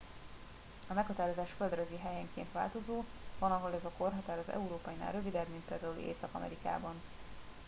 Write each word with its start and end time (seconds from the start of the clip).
a 0.87 0.93
meghatározás 0.93 1.49
földrajzi 1.57 1.95
helyenként 1.97 2.51
változó 2.51 3.03
van 3.39 3.51
ahol 3.51 3.73
ez 3.73 3.83
a 3.83 3.91
korhatár 3.97 4.37
az 4.39 4.53
európainál 4.53 5.11
rövidebb 5.11 5.47
mint 5.47 5.63
például 5.65 6.03
észak 6.09 6.29
amerikában 6.33 7.01